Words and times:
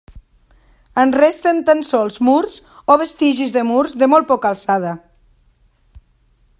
En 1.01 1.11
resten 1.15 1.59
tan 1.67 1.83
sols 1.89 2.17
murs 2.29 2.55
o 2.93 2.97
vestigis 3.03 3.53
de 3.59 3.65
murs 3.73 3.95
de 4.05 4.09
molt 4.15 4.31
poca 4.33 4.53
alçada. 4.55 4.97